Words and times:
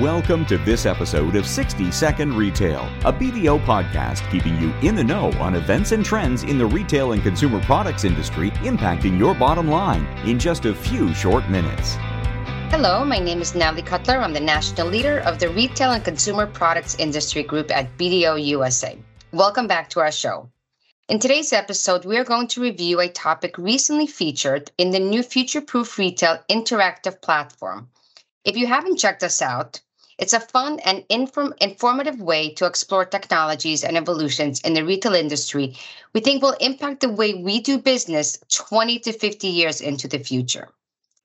Welcome 0.00 0.46
to 0.46 0.56
this 0.56 0.86
episode 0.86 1.36
of 1.36 1.46
60 1.46 1.90
Second 1.90 2.32
Retail, 2.32 2.88
a 3.04 3.12
BDO 3.12 3.62
podcast 3.66 4.26
keeping 4.32 4.58
you 4.58 4.72
in 4.80 4.94
the 4.94 5.04
know 5.04 5.30
on 5.32 5.54
events 5.54 5.92
and 5.92 6.02
trends 6.02 6.42
in 6.42 6.56
the 6.56 6.64
retail 6.64 7.12
and 7.12 7.22
consumer 7.22 7.60
products 7.60 8.04
industry 8.04 8.50
impacting 8.62 9.18
your 9.18 9.34
bottom 9.34 9.68
line 9.68 10.06
in 10.26 10.38
just 10.38 10.64
a 10.64 10.74
few 10.74 11.12
short 11.12 11.46
minutes. 11.50 11.96
Hello, 12.70 13.04
my 13.04 13.18
name 13.18 13.42
is 13.42 13.54
Natalie 13.54 13.82
Cutler. 13.82 14.16
I'm 14.16 14.32
the 14.32 14.40
national 14.40 14.86
leader 14.86 15.18
of 15.18 15.38
the 15.38 15.50
Retail 15.50 15.90
and 15.90 16.02
Consumer 16.02 16.46
Products 16.46 16.94
Industry 16.94 17.42
Group 17.42 17.70
at 17.70 17.98
BDO 17.98 18.42
USA. 18.42 18.98
Welcome 19.32 19.66
back 19.66 19.90
to 19.90 20.00
our 20.00 20.12
show. 20.12 20.48
In 21.10 21.18
today's 21.18 21.52
episode, 21.52 22.06
we 22.06 22.16
are 22.16 22.24
going 22.24 22.48
to 22.48 22.62
review 22.62 23.00
a 23.00 23.08
topic 23.10 23.58
recently 23.58 24.06
featured 24.06 24.70
in 24.78 24.92
the 24.92 24.98
new 24.98 25.22
Future 25.22 25.60
Proof 25.60 25.98
Retail 25.98 26.38
interactive 26.48 27.20
platform. 27.20 27.90
If 28.46 28.56
you 28.56 28.66
haven't 28.66 28.96
checked 28.96 29.22
us 29.22 29.42
out, 29.42 29.82
it's 30.20 30.32
a 30.34 30.40
fun 30.40 30.78
and 30.80 31.04
inform- 31.08 31.54
informative 31.60 32.20
way 32.20 32.50
to 32.54 32.66
explore 32.66 33.04
technologies 33.04 33.82
and 33.82 33.96
evolutions 33.96 34.60
in 34.60 34.74
the 34.74 34.84
retail 34.84 35.14
industry 35.14 35.74
we 36.12 36.20
think 36.20 36.42
will 36.42 36.56
impact 36.60 37.00
the 37.00 37.08
way 37.08 37.34
we 37.34 37.60
do 37.60 37.78
business 37.78 38.38
20 38.48 38.98
to 38.98 39.12
50 39.12 39.46
years 39.46 39.80
into 39.80 40.08
the 40.08 40.18
future. 40.18 40.68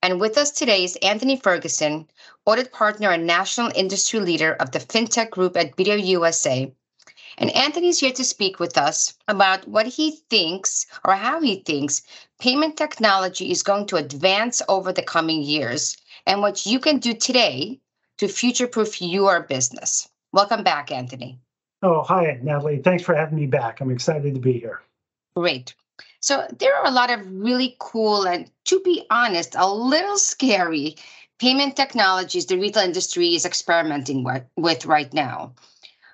And 0.02 0.20
with 0.20 0.38
us 0.38 0.52
today 0.52 0.84
is 0.84 0.96
Anthony 0.96 1.36
Ferguson, 1.36 2.08
audit 2.44 2.72
partner 2.72 3.10
and 3.10 3.26
national 3.26 3.72
industry 3.74 4.20
leader 4.20 4.54
of 4.54 4.70
the 4.70 4.78
FinTech 4.78 5.30
Group 5.30 5.56
at 5.56 5.76
BDO 5.76 6.06
USA. 6.06 6.72
And 7.38 7.50
Anthony's 7.50 7.98
here 7.98 8.12
to 8.12 8.24
speak 8.24 8.60
with 8.60 8.78
us 8.78 9.14
about 9.26 9.66
what 9.66 9.86
he 9.86 10.22
thinks 10.30 10.86
or 11.04 11.14
how 11.14 11.40
he 11.40 11.56
thinks 11.56 12.02
payment 12.38 12.76
technology 12.76 13.50
is 13.50 13.62
going 13.62 13.86
to 13.86 13.96
advance 13.96 14.62
over 14.68 14.92
the 14.92 15.02
coming 15.02 15.42
years 15.42 15.96
and 16.26 16.40
what 16.40 16.64
you 16.64 16.78
can 16.78 16.98
do 16.98 17.12
today 17.12 17.80
to 18.18 18.28
future 18.28 18.66
proof 18.66 19.00
your 19.00 19.40
business. 19.42 20.08
Welcome 20.32 20.62
back, 20.62 20.90
Anthony. 20.90 21.38
Oh, 21.82 22.02
hi, 22.02 22.38
Natalie. 22.42 22.78
Thanks 22.78 23.02
for 23.02 23.14
having 23.14 23.38
me 23.38 23.46
back. 23.46 23.80
I'm 23.80 23.90
excited 23.90 24.34
to 24.34 24.40
be 24.40 24.54
here. 24.54 24.80
Great. 25.34 25.74
So, 26.20 26.46
there 26.58 26.74
are 26.74 26.86
a 26.86 26.90
lot 26.90 27.10
of 27.10 27.30
really 27.30 27.76
cool 27.78 28.26
and, 28.26 28.50
to 28.64 28.80
be 28.80 29.04
honest, 29.10 29.54
a 29.56 29.72
little 29.72 30.18
scary 30.18 30.96
payment 31.38 31.76
technologies 31.76 32.46
the 32.46 32.58
retail 32.58 32.82
industry 32.82 33.34
is 33.34 33.44
experimenting 33.44 34.24
with, 34.24 34.44
with 34.56 34.86
right 34.86 35.12
now. 35.12 35.54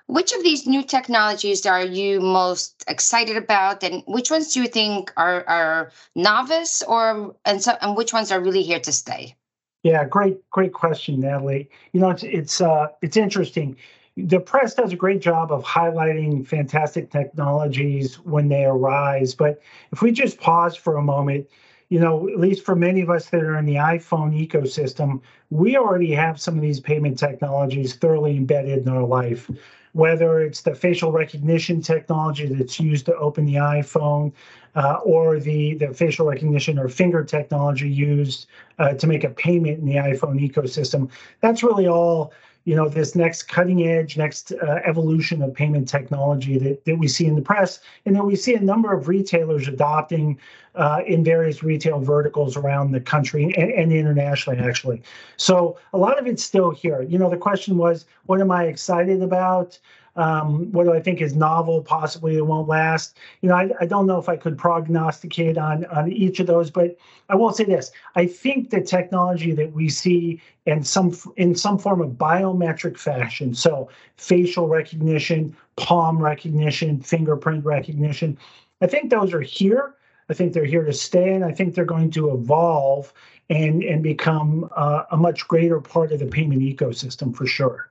Which 0.07 0.33
of 0.33 0.43
these 0.43 0.67
new 0.67 0.83
technologies 0.83 1.65
are 1.65 1.83
you 1.83 2.19
most 2.19 2.83
excited 2.87 3.37
about, 3.37 3.83
and 3.83 4.03
which 4.05 4.29
ones 4.29 4.53
do 4.53 4.61
you 4.61 4.67
think 4.67 5.13
are, 5.15 5.47
are 5.47 5.91
novice, 6.13 6.83
or 6.83 7.35
and 7.45 7.63
so 7.63 7.77
and 7.81 7.95
which 7.95 8.11
ones 8.11 8.29
are 8.31 8.41
really 8.41 8.63
here 8.63 8.81
to 8.81 8.91
stay? 8.91 9.35
Yeah, 9.83 10.05
great, 10.05 10.49
great 10.49 10.73
question, 10.73 11.19
Natalie. 11.19 11.69
You 11.91 11.99
know, 11.99 12.09
it's 12.09 12.23
it's 12.23 12.61
uh, 12.61 12.87
it's 13.01 13.17
interesting. 13.17 13.75
The 14.15 14.39
press 14.39 14.75
does 14.75 14.93
a 14.93 14.95
great 14.95 15.21
job 15.21 15.51
of 15.51 15.63
highlighting 15.63 16.45
fantastic 16.47 17.09
technologies 17.11 18.15
when 18.19 18.47
they 18.47 18.63
arise, 18.63 19.33
but 19.35 19.59
if 19.91 20.01
we 20.01 20.11
just 20.11 20.39
pause 20.39 20.75
for 20.75 20.97
a 20.97 21.01
moment, 21.01 21.47
you 21.93 21.99
know, 21.99 22.27
at 22.27 22.39
least 22.39 22.65
for 22.65 22.75
many 22.75 23.01
of 23.01 23.11
us 23.11 23.29
that 23.29 23.43
are 23.43 23.55
in 23.55 23.67
the 23.67 23.75
iPhone 23.75 24.33
ecosystem, 24.33 25.21
we 25.51 25.77
already 25.77 26.11
have 26.11 26.41
some 26.41 26.55
of 26.55 26.61
these 26.61 26.79
payment 26.79 27.19
technologies 27.19 27.93
thoroughly 27.93 28.35
embedded 28.35 28.79
in 28.79 28.89
our 28.89 29.03
life 29.03 29.47
whether 29.93 30.41
it's 30.41 30.61
the 30.61 30.73
facial 30.73 31.11
recognition 31.11 31.79
technology 31.81 32.47
that's 32.47 32.79
used 32.79 33.05
to 33.05 33.15
open 33.17 33.45
the 33.45 33.53
iPhone, 33.53 34.31
uh, 34.75 34.95
or 35.05 35.39
the, 35.39 35.75
the 35.75 35.93
facial 35.93 36.25
recognition 36.25 36.79
or 36.79 36.89
finger 36.89 37.23
technology 37.23 37.87
used 37.87 38.47
uh, 38.79 38.93
to 38.93 39.05
make 39.05 39.23
a 39.23 39.29
payment 39.29 39.77
in 39.79 39.85
the 39.85 39.93
iPhone 39.93 40.39
ecosystem. 40.41 41.09
That's 41.41 41.61
really 41.61 41.87
all 41.87 42.33
you 42.65 42.75
know 42.75 42.87
this 42.87 43.15
next 43.15 43.43
cutting 43.43 43.87
edge 43.87 44.17
next 44.17 44.51
uh, 44.51 44.79
evolution 44.85 45.41
of 45.41 45.53
payment 45.53 45.87
technology 45.87 46.57
that, 46.57 46.85
that 46.85 46.97
we 46.97 47.07
see 47.07 47.25
in 47.25 47.35
the 47.35 47.41
press. 47.41 47.79
And 48.05 48.15
then 48.15 48.25
we 48.25 48.35
see 48.35 48.55
a 48.55 48.59
number 48.59 48.93
of 48.93 49.07
retailers 49.07 49.67
adopting 49.67 50.39
uh, 50.75 51.01
in 51.05 51.23
various 51.23 51.61
retail 51.61 51.99
verticals 51.99 52.57
around 52.57 52.91
the 52.91 52.99
country 52.99 53.53
and, 53.57 53.71
and, 53.71 53.93
internationally 53.93 54.59
actually. 54.59 55.03
So 55.37 55.77
a 55.93 55.97
lot 55.97 56.17
of 56.17 56.25
it's 56.25 56.43
still 56.43 56.71
here. 56.71 57.01
You 57.01 57.19
know 57.19 57.29
the 57.29 57.37
question 57.37 57.77
was 57.77 58.05
what 58.25 58.41
am 58.41 58.51
i 58.51 58.65
excited 58.65 59.21
about 59.21 59.77
um, 60.15 60.71
what 60.71 60.83
do 60.83 60.93
I 60.93 61.01
think 61.01 61.21
is 61.21 61.35
novel? 61.35 61.81
Possibly 61.81 62.37
it 62.37 62.45
won't 62.45 62.67
last. 62.67 63.17
You 63.41 63.49
know, 63.49 63.55
I, 63.55 63.69
I 63.81 63.85
don't 63.85 64.05
know 64.05 64.19
if 64.19 64.29
I 64.29 64.37
could 64.37 64.57
prognosticate 64.57 65.57
on 65.57 65.85
on 65.85 66.11
each 66.11 66.39
of 66.39 66.47
those, 66.47 66.69
but 66.69 66.95
I 67.29 67.35
will 67.35 67.51
say 67.51 67.63
this: 67.63 67.91
I 68.15 68.27
think 68.27 68.69
the 68.69 68.81
technology 68.81 69.53
that 69.53 69.73
we 69.73 69.89
see 69.89 70.41
in 70.65 70.83
some 70.83 71.15
in 71.37 71.55
some 71.55 71.79
form 71.79 72.01
of 72.01 72.11
biometric 72.11 72.97
fashion, 72.97 73.55
so 73.55 73.89
facial 74.17 74.67
recognition, 74.67 75.55
palm 75.77 76.21
recognition, 76.21 77.01
fingerprint 77.01 77.65
recognition, 77.65 78.37
I 78.81 78.87
think 78.87 79.09
those 79.09 79.33
are 79.33 79.41
here. 79.41 79.95
I 80.29 80.33
think 80.33 80.53
they're 80.53 80.63
here 80.63 80.85
to 80.85 80.93
stay, 80.93 81.33
and 81.33 81.43
I 81.43 81.51
think 81.51 81.73
they're 81.73 81.85
going 81.85 82.11
to 82.11 82.33
evolve 82.33 83.11
and 83.49 83.83
and 83.83 84.03
become 84.03 84.69
uh, 84.75 85.05
a 85.11 85.17
much 85.17 85.47
greater 85.47 85.81
part 85.81 86.11
of 86.11 86.19
the 86.19 86.27
payment 86.27 86.61
ecosystem 86.61 87.35
for 87.35 87.47
sure. 87.47 87.89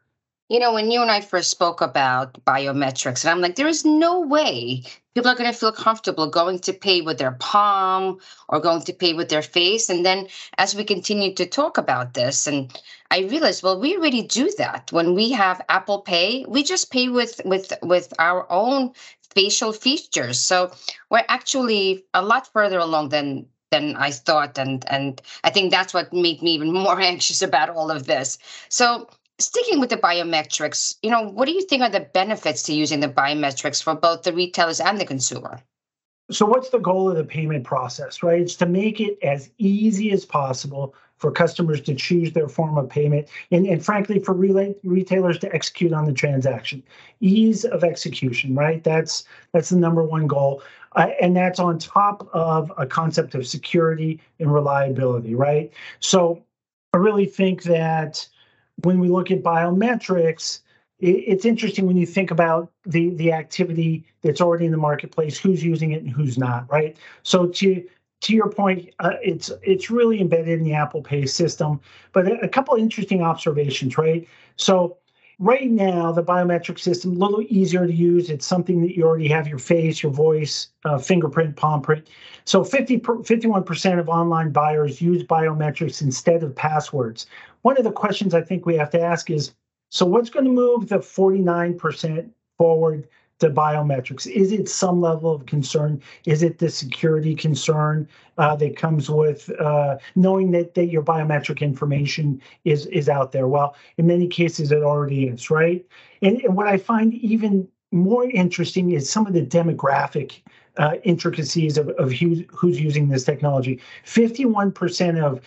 You 0.52 0.58
know, 0.58 0.74
when 0.74 0.90
you 0.90 1.00
and 1.00 1.10
I 1.10 1.22
first 1.22 1.50
spoke 1.50 1.80
about 1.80 2.34
biometrics, 2.44 3.24
and 3.24 3.30
I'm 3.30 3.40
like, 3.40 3.56
there 3.56 3.66
is 3.66 3.86
no 3.86 4.20
way 4.20 4.82
people 5.14 5.30
are 5.30 5.34
going 5.34 5.50
to 5.50 5.58
feel 5.58 5.72
comfortable 5.72 6.26
going 6.26 6.58
to 6.58 6.74
pay 6.74 7.00
with 7.00 7.16
their 7.16 7.32
palm 7.32 8.18
or 8.50 8.60
going 8.60 8.82
to 8.82 8.92
pay 8.92 9.14
with 9.14 9.30
their 9.30 9.40
face. 9.40 9.88
And 9.88 10.04
then 10.04 10.28
as 10.58 10.74
we 10.74 10.84
continue 10.84 11.32
to 11.36 11.46
talk 11.46 11.78
about 11.78 12.12
this, 12.12 12.46
and 12.46 12.70
I 13.10 13.20
realized, 13.20 13.62
well, 13.62 13.80
we 13.80 13.96
already 13.96 14.20
do 14.20 14.52
that. 14.58 14.92
When 14.92 15.14
we 15.14 15.30
have 15.30 15.64
Apple 15.70 16.00
Pay, 16.00 16.44
we 16.46 16.62
just 16.62 16.92
pay 16.92 17.08
with 17.08 17.40
with 17.46 17.72
with 17.80 18.12
our 18.18 18.44
own 18.52 18.92
facial 19.34 19.72
features. 19.72 20.38
So 20.38 20.70
we're 21.08 21.24
actually 21.30 22.04
a 22.12 22.20
lot 22.20 22.52
further 22.52 22.78
along 22.78 23.08
than 23.08 23.46
than 23.70 23.96
I 23.96 24.10
thought, 24.10 24.58
and 24.58 24.84
and 24.90 25.18
I 25.44 25.48
think 25.48 25.70
that's 25.70 25.94
what 25.94 26.12
made 26.12 26.42
me 26.42 26.50
even 26.52 26.72
more 26.84 27.00
anxious 27.00 27.40
about 27.40 27.70
all 27.70 27.90
of 27.90 28.04
this. 28.04 28.36
So 28.68 29.08
sticking 29.38 29.80
with 29.80 29.90
the 29.90 29.96
biometrics, 29.96 30.96
you 31.02 31.10
know, 31.10 31.28
what 31.28 31.46
do 31.46 31.52
you 31.52 31.62
think 31.62 31.82
are 31.82 31.88
the 31.88 32.00
benefits 32.00 32.62
to 32.64 32.74
using 32.74 33.00
the 33.00 33.08
biometrics 33.08 33.82
for 33.82 33.94
both 33.94 34.22
the 34.22 34.32
retailers 34.32 34.80
and 34.80 35.00
the 35.00 35.04
consumer? 35.04 35.60
So, 36.30 36.46
what's 36.46 36.70
the 36.70 36.78
goal 36.78 37.10
of 37.10 37.16
the 37.16 37.24
payment 37.24 37.64
process, 37.64 38.22
right? 38.22 38.40
It's 38.40 38.54
to 38.56 38.66
make 38.66 39.00
it 39.00 39.18
as 39.22 39.50
easy 39.58 40.12
as 40.12 40.24
possible 40.24 40.94
for 41.18 41.30
customers 41.30 41.80
to 41.82 41.94
choose 41.94 42.32
their 42.32 42.48
form 42.48 42.78
of 42.78 42.88
payment 42.88 43.28
and, 43.50 43.66
and 43.66 43.84
frankly, 43.84 44.18
for 44.18 44.32
relay, 44.32 44.74
retailers 44.82 45.38
to 45.40 45.54
execute 45.54 45.92
on 45.92 46.04
the 46.04 46.12
transaction. 46.12 46.82
Ease 47.20 47.64
of 47.64 47.84
execution, 47.84 48.54
right? 48.54 48.82
That's 48.82 49.24
that's 49.52 49.68
the 49.68 49.76
number 49.76 50.02
one 50.02 50.26
goal. 50.26 50.62
Uh, 50.94 51.08
and 51.20 51.34
that's 51.36 51.58
on 51.58 51.78
top 51.78 52.28
of 52.32 52.72
a 52.76 52.86
concept 52.86 53.34
of 53.34 53.46
security 53.46 54.20
and 54.38 54.52
reliability, 54.52 55.34
right? 55.34 55.72
So, 56.00 56.42
I 56.94 56.98
really 56.98 57.26
think 57.26 57.62
that 57.64 58.26
when 58.82 59.00
we 59.00 59.08
look 59.08 59.30
at 59.30 59.42
biometrics, 59.42 60.60
it's 60.98 61.44
interesting 61.44 61.86
when 61.86 61.96
you 61.96 62.06
think 62.06 62.30
about 62.30 62.70
the 62.86 63.10
the 63.10 63.32
activity 63.32 64.04
that's 64.22 64.40
already 64.40 64.66
in 64.66 64.70
the 64.70 64.78
marketplace, 64.78 65.36
who's 65.36 65.62
using 65.64 65.92
it 65.92 66.02
and 66.02 66.10
who's 66.10 66.38
not, 66.38 66.70
right? 66.70 66.96
So 67.24 67.46
to 67.46 67.84
to 68.22 68.32
your 68.32 68.48
point, 68.48 68.90
uh, 69.00 69.14
it's 69.20 69.50
it's 69.62 69.90
really 69.90 70.20
embedded 70.20 70.60
in 70.60 70.62
the 70.62 70.74
Apple 70.74 71.02
Pay 71.02 71.26
system. 71.26 71.80
But 72.12 72.28
a, 72.44 72.48
couple 72.48 72.76
interesting 72.76 73.20
observations, 73.20 73.98
right? 73.98 74.28
So 74.56 74.98
right 75.42 75.70
now, 75.70 76.12
the 76.12 76.22
biometric 76.22 76.78
system 76.78 77.12
a 77.12 77.24
little 77.24 77.42
easier 77.48 77.86
to 77.86 77.92
use. 77.92 78.30
It's 78.30 78.46
something 78.46 78.80
that 78.82 78.96
you 78.96 79.04
already 79.04 79.28
have 79.28 79.46
your 79.46 79.58
face, 79.58 80.02
your 80.02 80.12
voice, 80.12 80.68
uh, 80.84 80.98
fingerprint, 80.98 81.56
palm 81.56 81.82
print. 81.82 82.08
So 82.44 82.64
50 82.64 82.98
51% 82.98 83.98
of 83.98 84.08
online 84.08 84.50
buyers 84.50 85.00
use 85.00 85.22
biometrics 85.22 86.02
instead 86.02 86.42
of 86.42 86.54
passwords 86.54 87.26
one 87.62 87.78
of 87.78 87.84
the 87.84 87.92
questions 87.92 88.34
I 88.34 88.42
think 88.42 88.66
we 88.66 88.76
have 88.76 88.90
to 88.90 89.00
ask 89.00 89.30
is 89.30 89.54
so 89.88 90.04
what's 90.04 90.30
going 90.30 90.44
to 90.44 90.50
move 90.50 90.88
the 90.88 90.98
49% 90.98 92.30
forward 92.58 93.08
to 93.38 93.50
biometrics? 93.50 94.26
Is 94.26 94.52
it 94.52 94.68
some 94.68 95.00
level 95.00 95.34
of 95.34 95.46
concern? 95.46 96.00
Is 96.26 96.42
it 96.42 96.58
the 96.58 96.70
security 96.70 97.34
concern 97.34 98.08
uh, 98.38 98.56
that 98.56 98.76
comes 98.76 99.10
with 99.10 99.50
uh, 99.60 99.98
knowing 100.14 100.52
that, 100.52 100.74
that 100.74 100.86
your 100.86 101.02
biometric 101.02 101.60
information 101.60 102.40
is, 102.64 102.86
is 102.86 103.08
out 103.08 103.32
there? 103.32 103.48
Well, 103.48 103.74
in 103.98 104.06
many 104.06 104.28
cases, 104.28 104.70
it 104.70 104.82
already 104.82 105.26
is, 105.26 105.50
right? 105.50 105.84
And, 106.22 106.40
and 106.42 106.56
what 106.56 106.68
I 106.68 106.76
find 106.76 107.14
even 107.14 107.68
more 107.90 108.24
interesting 108.30 108.92
is 108.92 109.10
some 109.10 109.26
of 109.26 109.34
the 109.34 109.44
demographic 109.44 110.40
uh, 110.78 110.94
intricacies 111.04 111.76
of, 111.76 111.90
of 111.90 112.12
who's, 112.12 112.42
who's 112.50 112.80
using 112.80 113.08
this 113.08 113.24
technology. 113.24 113.80
51% 114.06 115.22
of 115.22 115.40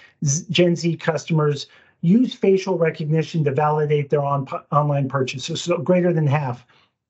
Gen 0.50 0.76
Z 0.76 0.98
customers 0.98 1.68
use 2.02 2.36
facial 2.36 2.78
recognition 2.78 3.44
to 3.44 3.52
validate 3.52 4.10
their 4.10 4.24
on, 4.24 4.48
online 4.72 5.10
purchases, 5.10 5.64
so 5.64 5.78
greater 5.80 6.14
than 6.14 6.28
half. 6.28 6.66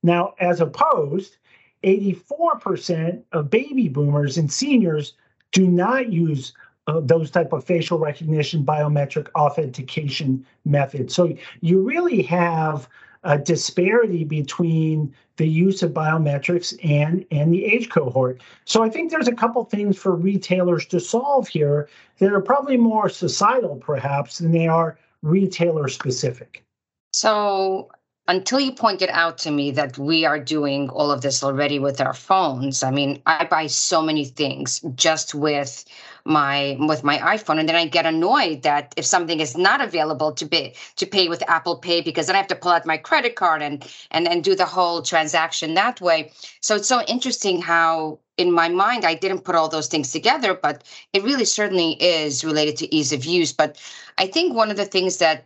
Now, 0.06 0.36
as 0.40 0.62
opposed, 0.62 1.38
84% 1.84 3.24
of 3.32 3.50
baby 3.50 3.90
boomers 3.90 4.38
and 4.38 4.52
seniors 4.52 5.14
do 5.52 5.66
not 5.68 6.14
use 6.14 6.54
uh, 6.86 7.00
those 7.00 7.32
type 7.32 7.52
of 7.54 7.64
facial 7.64 7.98
recognition 7.98 8.64
biometric 8.64 9.30
authentication 9.34 10.46
methods. 10.64 11.16
So 11.16 11.36
you 11.62 11.82
really 11.82 12.22
have 12.22 12.88
a 13.24 13.40
disparity 13.40 14.24
between 14.24 15.12
the 15.38 15.48
use 15.48 15.82
of 15.82 15.92
biometrics 15.92 16.78
and 16.84 17.26
and 17.32 17.52
the 17.52 17.66
age 17.66 17.90
cohort. 17.90 18.44
So 18.66 18.84
I 18.84 18.90
think 18.90 19.10
there's 19.10 19.28
a 19.28 19.34
couple 19.34 19.64
things 19.66 19.98
for 19.98 20.16
retailers 20.16 20.86
to 20.88 21.00
solve 21.00 21.48
here 21.48 21.90
that 22.20 22.32
are 22.32 22.42
probably 22.42 22.78
more 22.78 23.10
societal 23.10 23.78
perhaps 23.78 24.38
than 24.38 24.52
they 24.52 24.68
are 24.68 25.00
retailer 25.24 25.88
specific. 25.88 26.64
So 27.12 27.90
until 28.28 28.60
you 28.60 28.72
pointed 28.72 29.10
out 29.12 29.38
to 29.38 29.52
me 29.52 29.72
that 29.72 29.98
we 29.98 30.26
are 30.26 30.40
doing 30.40 30.90
all 30.90 31.12
of 31.12 31.22
this 31.22 31.44
already 31.44 31.80
with 31.80 32.02
our 32.02 32.14
phones 32.14 32.84
i 32.84 32.92
mean 32.92 33.22
i 33.26 33.46
buy 33.46 33.68
so 33.68 34.02
many 34.02 34.26
things 34.26 34.80
just 34.96 35.36
with 35.36 35.86
my 36.26 36.76
with 36.80 37.04
my 37.04 37.18
iphone 37.36 37.60
and 37.60 37.70
then 37.70 37.76
i 37.76 37.86
get 37.86 38.06
annoyed 38.06 38.64
that 38.64 38.94
if 38.98 39.06
something 39.06 39.40
is 39.40 39.56
not 39.58 39.82
available 39.82 40.32
to 40.32 40.46
pay 40.48 40.74
to 40.96 41.06
pay 41.06 41.30
with 41.30 41.48
apple 41.50 41.78
pay 41.78 42.02
because 42.02 42.28
then 42.28 42.36
i 42.36 42.40
have 42.40 42.48
to 42.48 42.56
pull 42.56 42.72
out 42.72 42.86
my 42.86 42.98
credit 42.98 43.36
card 43.36 43.62
and 43.62 43.86
and 44.12 44.28
and 44.28 44.44
do 44.44 44.56
the 44.56 44.66
whole 44.66 45.02
transaction 45.02 45.74
that 45.74 46.02
way. 46.02 46.32
So 46.62 46.76
it's 46.76 46.88
so 46.88 47.02
interesting 47.04 47.62
how 47.62 48.20
in 48.38 48.52
my 48.52 48.70
mind 48.70 49.06
i 49.06 49.14
didn't 49.14 49.44
put 49.44 49.56
all 49.56 49.70
those 49.70 49.88
things 49.88 50.12
together 50.12 50.54
but 50.54 50.84
it 51.14 51.24
really 51.24 51.46
certainly 51.46 51.92
is 52.02 52.44
related 52.44 52.78
to 52.78 52.96
ease 52.96 53.12
of 53.14 53.26
use. 53.26 53.54
But 53.54 53.80
i 54.18 54.28
think 54.28 54.54
one 54.54 54.72
of 54.72 54.78
the 54.78 54.86
things 54.86 55.18
that 55.18 55.46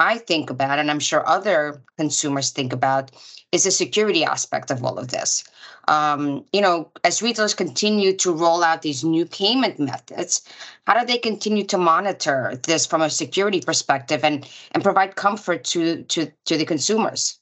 I 0.00 0.18
think 0.18 0.50
about, 0.50 0.78
and 0.78 0.90
I'm 0.90 1.00
sure 1.00 1.26
other 1.28 1.82
consumers 1.98 2.50
think 2.50 2.72
about, 2.72 3.10
is 3.52 3.64
the 3.64 3.70
security 3.70 4.24
aspect 4.24 4.70
of 4.70 4.84
all 4.84 4.98
of 4.98 5.08
this. 5.08 5.44
Um, 5.88 6.44
you 6.52 6.60
know, 6.60 6.90
as 7.04 7.22
retailers 7.22 7.54
continue 7.54 8.14
to 8.16 8.32
roll 8.32 8.62
out 8.62 8.82
these 8.82 9.02
new 9.02 9.26
payment 9.26 9.78
methods, 9.78 10.42
how 10.86 10.98
do 10.98 11.06
they 11.06 11.18
continue 11.18 11.64
to 11.64 11.78
monitor 11.78 12.58
this 12.62 12.86
from 12.86 13.02
a 13.02 13.10
security 13.10 13.60
perspective 13.60 14.24
and 14.24 14.48
and 14.72 14.82
provide 14.82 15.16
comfort 15.16 15.64
to 15.64 16.02
to 16.04 16.30
to 16.46 16.56
the 16.56 16.64
consumers? 16.64 17.38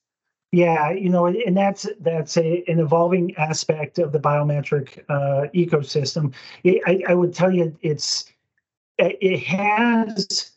Yeah, 0.50 0.93
you 0.93 1.11
know, 1.11 1.26
and 1.26 1.56
that's 1.56 1.87
that's 2.00 2.38
a, 2.38 2.64
an 2.69 2.81
evolving 2.81 3.37
aspect 3.37 3.99
of 3.99 4.12
the 4.12 4.19
biometric 4.19 5.04
uh, 5.11 5.49
ecosystem. 5.54 6.32
I, 6.64 7.02
I 7.06 7.14
would 7.14 7.34
tell 7.34 7.52
you, 7.52 7.76
it's 7.82 8.32
it 8.99 9.40
has 9.40 10.52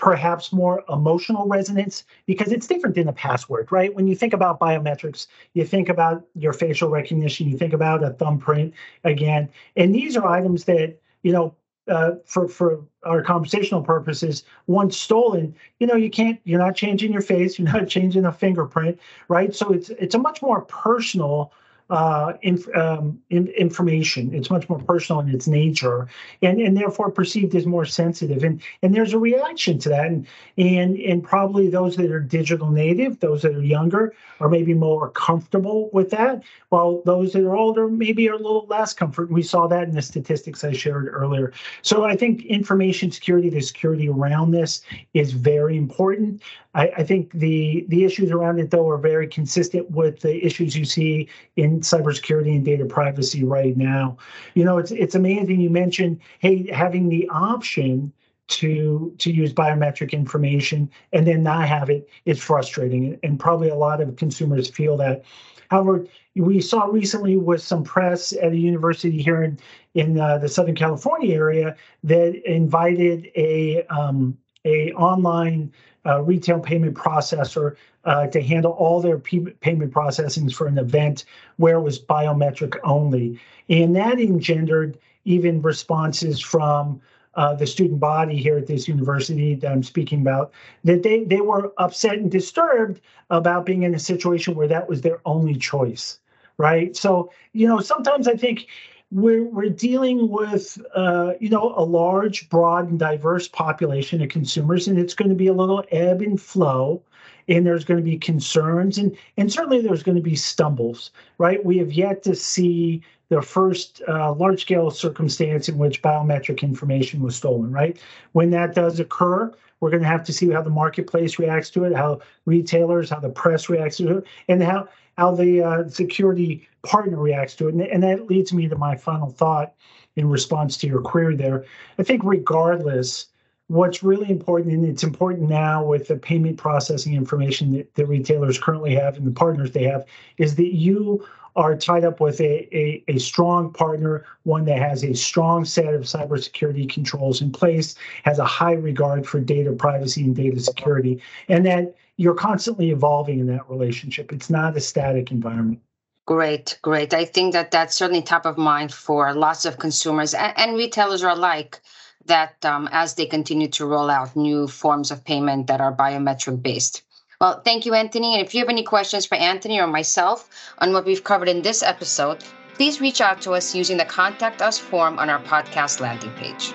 perhaps 0.00 0.50
more 0.50 0.82
emotional 0.88 1.46
resonance 1.46 2.04
because 2.24 2.52
it's 2.52 2.66
different 2.66 2.94
than 2.96 3.06
a 3.06 3.12
password, 3.12 3.70
right? 3.70 3.94
When 3.94 4.06
you 4.06 4.16
think 4.16 4.32
about 4.32 4.58
biometrics, 4.58 5.26
you 5.52 5.66
think 5.66 5.90
about 5.90 6.24
your 6.34 6.54
facial 6.54 6.88
recognition, 6.88 7.48
you 7.48 7.58
think 7.58 7.74
about 7.74 8.02
a 8.02 8.10
thumbprint 8.10 8.72
again, 9.04 9.50
and 9.76 9.94
these 9.94 10.16
are 10.16 10.26
items 10.26 10.64
that 10.64 10.96
you 11.22 11.32
know. 11.32 11.54
Uh, 11.88 12.14
for 12.24 12.46
for 12.46 12.84
our 13.02 13.20
conversational 13.20 13.82
purposes, 13.82 14.44
once 14.68 14.96
stolen, 14.96 15.52
you 15.80 15.86
know 15.88 15.96
you 15.96 16.10
can't. 16.10 16.38
You're 16.44 16.60
not 16.60 16.76
changing 16.76 17.10
your 17.10 17.22
face. 17.22 17.58
You're 17.58 17.72
not 17.72 17.88
changing 17.88 18.26
a 18.26 18.32
fingerprint, 18.32 19.00
right? 19.26 19.52
So 19.52 19.72
it's 19.72 19.88
it's 19.88 20.14
a 20.14 20.18
much 20.18 20.40
more 20.40 20.60
personal 20.60 21.52
uh, 21.90 22.34
inf- 22.42 22.74
um, 22.74 23.20
in, 23.30 23.48
information. 23.48 24.32
It's 24.34 24.50
much 24.50 24.68
more 24.68 24.78
personal 24.78 25.20
in 25.20 25.28
its 25.28 25.46
nature, 25.46 26.08
and 26.42 26.60
and 26.60 26.76
therefore 26.76 27.10
perceived 27.10 27.54
as 27.54 27.66
more 27.66 27.84
sensitive. 27.84 28.44
And 28.44 28.62
and 28.82 28.94
there's 28.94 29.12
a 29.12 29.18
reaction 29.18 29.78
to 29.80 29.88
that. 29.90 30.06
And 30.06 30.26
and 30.56 30.96
and 30.96 31.22
probably 31.22 31.68
those 31.68 31.96
that 31.96 32.10
are 32.10 32.20
digital 32.20 32.70
native, 32.70 33.20
those 33.20 33.42
that 33.42 33.54
are 33.54 33.62
younger, 33.62 34.14
are 34.40 34.48
maybe 34.48 34.74
more 34.74 35.10
comfortable 35.10 35.90
with 35.92 36.10
that, 36.10 36.42
while 36.68 37.02
those 37.04 37.32
that 37.32 37.44
are 37.44 37.56
older 37.56 37.88
maybe 37.88 38.28
are 38.28 38.34
a 38.34 38.38
little 38.38 38.66
less 38.68 38.94
comfort. 38.94 39.30
We 39.30 39.42
saw 39.42 39.66
that 39.66 39.84
in 39.84 39.94
the 39.94 40.02
statistics 40.02 40.64
I 40.64 40.72
shared 40.72 41.08
earlier. 41.08 41.52
So 41.82 42.04
I 42.04 42.16
think 42.16 42.44
information 42.44 43.10
security, 43.10 43.50
the 43.50 43.60
security 43.60 44.08
around 44.08 44.52
this, 44.52 44.82
is 45.14 45.32
very 45.32 45.76
important. 45.76 46.42
I, 46.74 46.88
I 46.98 47.02
think 47.02 47.32
the 47.32 47.84
the 47.88 48.04
issues 48.04 48.30
around 48.30 48.60
it 48.60 48.70
though 48.70 48.88
are 48.88 48.98
very 48.98 49.26
consistent 49.26 49.90
with 49.90 50.20
the 50.20 50.44
issues 50.44 50.76
you 50.76 50.84
see 50.84 51.28
in 51.56 51.79
cybersecurity 51.82 52.54
and 52.54 52.64
data 52.64 52.84
privacy 52.84 53.44
right 53.44 53.76
now. 53.76 54.16
You 54.54 54.64
know, 54.64 54.78
it's 54.78 54.90
it's 54.90 55.14
amazing. 55.14 55.60
You 55.60 55.70
mentioned 55.70 56.20
hey 56.38 56.70
having 56.72 57.08
the 57.08 57.28
option 57.28 58.12
to 58.48 59.14
to 59.18 59.30
use 59.30 59.52
biometric 59.52 60.12
information 60.12 60.90
and 61.12 61.26
then 61.26 61.42
not 61.42 61.68
have 61.68 61.88
it 61.88 62.08
is 62.24 62.42
frustrating, 62.42 63.18
and 63.22 63.38
probably 63.38 63.68
a 63.68 63.76
lot 63.76 64.00
of 64.00 64.16
consumers 64.16 64.68
feel 64.68 64.96
that. 64.98 65.22
However, 65.70 66.04
we 66.34 66.60
saw 66.60 66.86
recently 66.86 67.36
with 67.36 67.62
some 67.62 67.84
press 67.84 68.32
at 68.32 68.52
a 68.52 68.56
university 68.56 69.22
here 69.22 69.42
in 69.42 69.58
in 69.94 70.18
uh, 70.18 70.38
the 70.38 70.48
Southern 70.48 70.74
California 70.74 71.34
area 71.34 71.76
that 72.04 72.34
invited 72.44 73.30
a 73.36 73.84
um, 73.84 74.36
a 74.64 74.92
online 74.92 75.72
uh, 76.06 76.22
retail 76.22 76.60
payment 76.60 76.94
processor 76.94 77.76
uh, 78.04 78.26
to 78.28 78.42
handle 78.42 78.72
all 78.72 79.00
their 79.00 79.18
p- 79.18 79.40
payment 79.60 79.92
processings 79.92 80.54
for 80.54 80.66
an 80.66 80.78
event 80.78 81.24
where 81.56 81.76
it 81.76 81.82
was 81.82 81.98
biometric 81.98 82.76
only. 82.84 83.38
And 83.68 83.94
that 83.96 84.18
engendered 84.18 84.98
even 85.24 85.60
responses 85.62 86.40
from 86.40 87.00
uh, 87.34 87.54
the 87.54 87.66
student 87.66 88.00
body 88.00 88.36
here 88.36 88.58
at 88.58 88.66
this 88.66 88.88
university 88.88 89.54
that 89.54 89.70
I'm 89.70 89.82
speaking 89.82 90.20
about, 90.20 90.52
that 90.84 91.02
they, 91.02 91.24
they 91.24 91.40
were 91.40 91.72
upset 91.78 92.14
and 92.14 92.30
disturbed 92.30 93.00
about 93.30 93.66
being 93.66 93.84
in 93.84 93.94
a 93.94 94.00
situation 94.00 94.54
where 94.54 94.68
that 94.68 94.88
was 94.88 95.02
their 95.02 95.20
only 95.24 95.54
choice, 95.54 96.18
right? 96.58 96.96
So, 96.96 97.30
you 97.52 97.68
know, 97.68 97.80
sometimes 97.80 98.26
I 98.26 98.34
think 98.34 98.66
we're 99.12 99.44
we're 99.44 99.70
dealing 99.70 100.28
with 100.28 100.80
uh, 100.94 101.32
you 101.40 101.48
know 101.48 101.74
a 101.76 101.84
large, 101.84 102.48
broad, 102.48 102.88
and 102.88 102.98
diverse 102.98 103.48
population 103.48 104.22
of 104.22 104.28
consumers, 104.28 104.86
and 104.86 104.98
it's 104.98 105.14
going 105.14 105.28
to 105.28 105.34
be 105.34 105.48
a 105.48 105.52
little 105.52 105.84
ebb 105.90 106.22
and 106.22 106.40
flow, 106.40 107.02
and 107.48 107.66
there's 107.66 107.84
going 107.84 107.98
to 107.98 108.04
be 108.04 108.18
concerns, 108.18 108.98
and 108.98 109.16
and 109.36 109.52
certainly 109.52 109.80
there's 109.80 110.02
going 110.02 110.16
to 110.16 110.22
be 110.22 110.36
stumbles. 110.36 111.10
Right? 111.38 111.64
We 111.64 111.78
have 111.78 111.92
yet 111.92 112.22
to 112.24 112.34
see 112.34 113.02
the 113.28 113.42
first 113.42 114.02
uh, 114.08 114.32
large 114.34 114.62
scale 114.62 114.90
circumstance 114.90 115.68
in 115.68 115.78
which 115.78 116.02
biometric 116.02 116.62
information 116.62 117.22
was 117.22 117.36
stolen. 117.36 117.72
Right? 117.72 117.98
When 118.32 118.50
that 118.50 118.74
does 118.74 119.00
occur, 119.00 119.52
we're 119.80 119.90
going 119.90 120.02
to 120.02 120.08
have 120.08 120.24
to 120.24 120.32
see 120.32 120.50
how 120.50 120.62
the 120.62 120.70
marketplace 120.70 121.38
reacts 121.38 121.70
to 121.70 121.84
it, 121.84 121.96
how 121.96 122.20
retailers, 122.44 123.10
how 123.10 123.20
the 123.20 123.30
press 123.30 123.68
reacts 123.68 123.96
to 123.98 124.18
it, 124.18 124.24
and 124.48 124.62
how 124.62 124.88
how 125.16 125.34
the 125.34 125.62
uh, 125.62 125.88
security 125.88 126.66
partner 126.82 127.18
reacts 127.18 127.54
to 127.56 127.68
it. 127.68 127.74
And, 127.74 127.82
and 127.82 128.02
that 128.02 128.26
leads 128.26 128.52
me 128.52 128.68
to 128.68 128.76
my 128.76 128.96
final 128.96 129.30
thought 129.30 129.74
in 130.16 130.28
response 130.28 130.76
to 130.78 130.86
your 130.86 131.00
query 131.00 131.36
there. 131.36 131.64
I 131.98 132.02
think, 132.02 132.22
regardless, 132.24 133.26
what's 133.70 134.02
really 134.02 134.28
important, 134.28 134.74
and 134.74 134.84
it's 134.84 135.04
important 135.04 135.48
now 135.48 135.84
with 135.84 136.08
the 136.08 136.16
payment 136.16 136.58
processing 136.58 137.14
information 137.14 137.72
that, 137.72 137.94
the 137.94 138.04
retailers 138.04 138.58
currently 138.58 138.96
have 138.96 139.16
and 139.16 139.24
the 139.24 139.30
partners 139.30 139.70
they 139.70 139.84
have, 139.84 140.04
is 140.38 140.56
that 140.56 140.74
you 140.74 141.24
are 141.54 141.76
tied 141.76 142.04
up 142.04 142.18
with 142.18 142.40
a, 142.40 142.76
a, 142.76 143.04
a, 143.06 143.18
strong 143.18 143.72
partner, 143.72 144.24
one 144.42 144.64
that 144.64 144.78
has 144.78 145.04
a 145.04 145.14
strong 145.14 145.64
set 145.64 145.94
of 145.94 146.02
cybersecurity 146.02 146.90
controls 146.90 147.40
in 147.40 147.52
place, 147.52 147.94
has 148.24 148.40
a 148.40 148.44
high 148.44 148.72
regard 148.72 149.24
for 149.24 149.38
data 149.38 149.72
privacy 149.72 150.22
and 150.22 150.34
data 150.34 150.58
security, 150.58 151.22
and 151.48 151.64
that 151.64 151.94
you're 152.16 152.34
constantly 152.34 152.90
evolving 152.90 153.38
in 153.38 153.46
that 153.46 153.68
relationship. 153.70 154.32
It's 154.32 154.50
not 154.50 154.76
a 154.76 154.80
static 154.80 155.30
environment. 155.30 155.80
Great, 156.26 156.76
great. 156.82 157.14
I 157.14 157.24
think 157.24 157.52
that 157.52 157.70
that's 157.70 157.94
certainly 157.94 158.22
top 158.22 158.46
of 158.46 158.58
mind 158.58 158.92
for 158.92 159.32
lots 159.32 159.64
of 159.64 159.78
consumers 159.78 160.34
and, 160.34 160.52
and 160.56 160.76
retailers 160.76 161.22
alike. 161.22 161.80
That 162.26 162.64
um, 162.64 162.88
as 162.92 163.14
they 163.14 163.26
continue 163.26 163.68
to 163.68 163.86
roll 163.86 164.10
out 164.10 164.36
new 164.36 164.68
forms 164.68 165.10
of 165.10 165.24
payment 165.24 165.66
that 165.68 165.80
are 165.80 165.94
biometric 165.94 166.62
based. 166.62 167.02
Well, 167.40 167.62
thank 167.64 167.86
you, 167.86 167.94
Anthony. 167.94 168.34
And 168.34 168.46
if 168.46 168.54
you 168.54 168.60
have 168.60 168.68
any 168.68 168.82
questions 168.82 169.24
for 169.24 169.36
Anthony 169.36 169.80
or 169.80 169.86
myself 169.86 170.48
on 170.78 170.92
what 170.92 171.06
we've 171.06 171.24
covered 171.24 171.48
in 171.48 171.62
this 171.62 171.82
episode, 171.82 172.44
please 172.74 173.00
reach 173.00 173.20
out 173.20 173.40
to 173.42 173.52
us 173.52 173.74
using 173.74 173.96
the 173.96 174.04
Contact 174.04 174.60
Us 174.60 174.78
form 174.78 175.18
on 175.18 175.30
our 175.30 175.42
podcast 175.42 176.00
landing 176.00 176.32
page. 176.32 176.74